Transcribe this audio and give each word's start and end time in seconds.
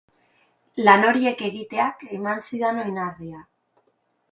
Lan 0.87 1.05
horiek 1.09 1.43
egiteak 1.49 2.03
eman 2.19 2.43
zidan 2.47 2.83
oinarria. 2.87 3.47